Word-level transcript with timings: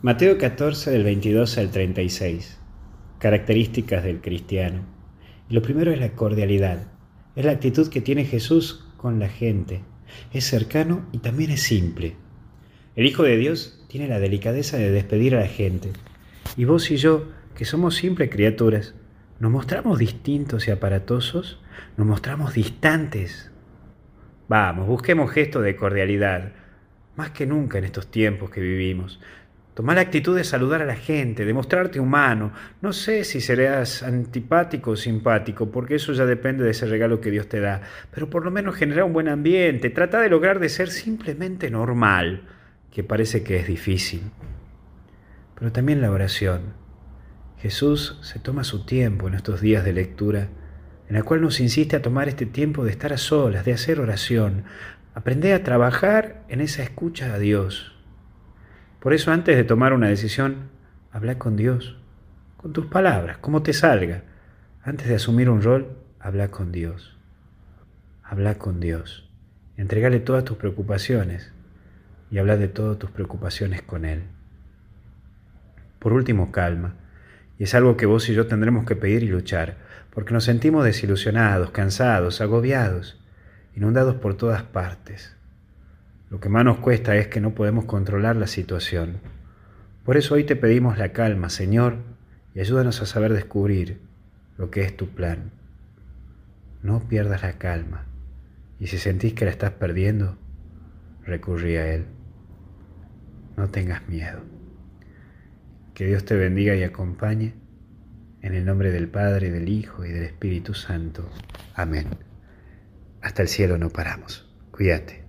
Mateo 0.00 0.38
14 0.38 0.92
del 0.92 1.02
22 1.02 1.58
al 1.58 1.72
36. 1.72 2.60
Características 3.18 4.04
del 4.04 4.20
cristiano. 4.20 4.82
Lo 5.48 5.60
primero 5.60 5.90
es 5.90 5.98
la 5.98 6.10
cordialidad. 6.10 6.86
Es 7.34 7.44
la 7.44 7.50
actitud 7.50 7.88
que 7.88 8.00
tiene 8.00 8.24
Jesús 8.24 8.86
con 8.96 9.18
la 9.18 9.28
gente. 9.28 9.80
Es 10.32 10.44
cercano 10.44 11.04
y 11.10 11.18
también 11.18 11.50
es 11.50 11.62
simple. 11.62 12.14
El 12.94 13.06
Hijo 13.06 13.24
de 13.24 13.38
Dios 13.38 13.84
tiene 13.88 14.06
la 14.06 14.20
delicadeza 14.20 14.76
de 14.76 14.92
despedir 14.92 15.34
a 15.34 15.40
la 15.40 15.48
gente. 15.48 15.90
Y 16.56 16.64
vos 16.64 16.92
y 16.92 16.96
yo, 16.96 17.32
que 17.56 17.64
somos 17.64 17.96
simples 17.96 18.30
criaturas, 18.30 18.94
¿nos 19.40 19.50
mostramos 19.50 19.98
distintos 19.98 20.68
y 20.68 20.70
aparatosos? 20.70 21.60
¿Nos 21.96 22.06
mostramos 22.06 22.54
distantes? 22.54 23.50
Vamos, 24.46 24.86
busquemos 24.86 25.32
gestos 25.32 25.64
de 25.64 25.74
cordialidad, 25.74 26.52
más 27.16 27.30
que 27.32 27.46
nunca 27.46 27.78
en 27.78 27.84
estos 27.84 28.12
tiempos 28.12 28.50
que 28.50 28.60
vivimos. 28.60 29.18
Tomar 29.78 29.94
la 29.94 30.02
actitud 30.02 30.34
de 30.34 30.42
saludar 30.42 30.82
a 30.82 30.86
la 30.86 30.96
gente, 30.96 31.44
de 31.44 31.54
mostrarte 31.54 32.00
humano. 32.00 32.52
No 32.82 32.92
sé 32.92 33.22
si 33.22 33.40
serás 33.40 34.02
antipático 34.02 34.90
o 34.90 34.96
simpático, 34.96 35.70
porque 35.70 35.94
eso 35.94 36.12
ya 36.12 36.26
depende 36.26 36.64
de 36.64 36.72
ese 36.72 36.86
regalo 36.86 37.20
que 37.20 37.30
Dios 37.30 37.48
te 37.48 37.60
da. 37.60 37.82
Pero 38.10 38.28
por 38.28 38.44
lo 38.44 38.50
menos 38.50 38.74
generar 38.74 39.04
un 39.04 39.12
buen 39.12 39.28
ambiente. 39.28 39.90
Trata 39.90 40.20
de 40.20 40.30
lograr 40.30 40.58
de 40.58 40.68
ser 40.68 40.90
simplemente 40.90 41.70
normal, 41.70 42.42
que 42.90 43.04
parece 43.04 43.44
que 43.44 43.54
es 43.54 43.68
difícil. 43.68 44.22
Pero 45.56 45.70
también 45.70 46.00
la 46.00 46.10
oración. 46.10 46.72
Jesús 47.58 48.18
se 48.22 48.40
toma 48.40 48.64
su 48.64 48.84
tiempo 48.84 49.28
en 49.28 49.34
estos 49.34 49.60
días 49.60 49.84
de 49.84 49.92
lectura, 49.92 50.48
en 51.08 51.14
la 51.14 51.22
cual 51.22 51.40
nos 51.40 51.60
insiste 51.60 51.94
a 51.94 52.02
tomar 52.02 52.28
este 52.28 52.46
tiempo 52.46 52.84
de 52.84 52.90
estar 52.90 53.12
a 53.12 53.16
solas, 53.16 53.64
de 53.64 53.74
hacer 53.74 54.00
oración. 54.00 54.64
Aprender 55.14 55.54
a 55.54 55.62
trabajar 55.62 56.42
en 56.48 56.62
esa 56.62 56.82
escucha 56.82 57.32
a 57.32 57.38
Dios 57.38 57.94
por 59.00 59.14
eso 59.14 59.30
antes 59.30 59.56
de 59.56 59.64
tomar 59.64 59.92
una 59.92 60.08
decisión, 60.08 60.70
habla 61.12 61.38
con 61.38 61.56
Dios, 61.56 61.96
con 62.56 62.72
tus 62.72 62.86
palabras, 62.86 63.38
como 63.38 63.62
te 63.62 63.72
salga. 63.72 64.24
Antes 64.82 65.08
de 65.08 65.14
asumir 65.14 65.48
un 65.50 65.62
rol, 65.62 65.96
habla 66.18 66.48
con 66.48 66.72
Dios. 66.72 67.16
Habla 68.24 68.56
con 68.58 68.80
Dios. 68.80 69.30
Entregale 69.76 70.18
todas 70.18 70.44
tus 70.44 70.56
preocupaciones 70.56 71.52
y 72.30 72.38
habla 72.38 72.56
de 72.56 72.68
todas 72.68 72.98
tus 72.98 73.10
preocupaciones 73.10 73.82
con 73.82 74.04
Él. 74.04 74.24
Por 76.00 76.12
último, 76.12 76.50
calma. 76.50 76.96
Y 77.58 77.64
es 77.64 77.74
algo 77.74 77.96
que 77.96 78.06
vos 78.06 78.28
y 78.28 78.34
yo 78.34 78.46
tendremos 78.48 78.84
que 78.84 78.96
pedir 78.96 79.22
y 79.22 79.28
luchar, 79.28 79.76
porque 80.10 80.34
nos 80.34 80.44
sentimos 80.44 80.84
desilusionados, 80.84 81.70
cansados, 81.70 82.40
agobiados, 82.40 83.20
inundados 83.74 84.16
por 84.16 84.36
todas 84.36 84.62
partes. 84.62 85.37
Lo 86.30 86.40
que 86.40 86.48
más 86.48 86.64
nos 86.64 86.78
cuesta 86.78 87.16
es 87.16 87.28
que 87.28 87.40
no 87.40 87.54
podemos 87.54 87.86
controlar 87.86 88.36
la 88.36 88.46
situación. 88.46 89.20
Por 90.04 90.16
eso 90.16 90.34
hoy 90.34 90.44
te 90.44 90.56
pedimos 90.56 90.98
la 90.98 91.12
calma, 91.12 91.48
Señor, 91.48 91.96
y 92.54 92.60
ayúdanos 92.60 93.00
a 93.00 93.06
saber 93.06 93.32
descubrir 93.32 94.00
lo 94.56 94.70
que 94.70 94.82
es 94.82 94.96
tu 94.96 95.08
plan. 95.08 95.52
No 96.82 97.00
pierdas 97.00 97.42
la 97.42 97.54
calma, 97.54 98.06
y 98.78 98.88
si 98.88 98.98
sentís 98.98 99.34
que 99.34 99.44
la 99.44 99.50
estás 99.50 99.72
perdiendo, 99.72 100.36
recurrí 101.24 101.76
a 101.76 101.94
Él. 101.94 102.06
No 103.56 103.68
tengas 103.68 104.06
miedo. 104.08 104.40
Que 105.94 106.06
Dios 106.06 106.24
te 106.24 106.36
bendiga 106.36 106.76
y 106.76 106.82
acompañe. 106.82 107.54
En 108.40 108.54
el 108.54 108.64
nombre 108.64 108.92
del 108.92 109.08
Padre, 109.08 109.50
del 109.50 109.68
Hijo 109.68 110.04
y 110.04 110.12
del 110.12 110.22
Espíritu 110.22 110.74
Santo. 110.74 111.28
Amén. 111.74 112.06
Hasta 113.20 113.42
el 113.42 113.48
cielo 113.48 113.78
no 113.78 113.90
paramos. 113.90 114.48
Cuídate. 114.70 115.27